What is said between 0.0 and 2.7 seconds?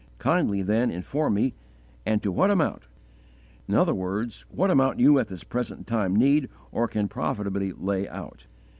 Kindly then inform me, and to what